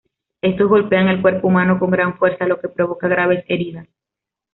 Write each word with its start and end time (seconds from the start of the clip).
Estos 0.41 0.67
golpean 0.67 1.09
el 1.09 1.21
cuerpo 1.21 1.47
humano 1.47 1.77
con 1.77 1.91
gran 1.91 2.17
fuerza 2.17 2.47
lo 2.47 2.59
que 2.59 2.69
provoca 2.69 3.07
graves 3.07 3.45
heridas. 3.47 3.87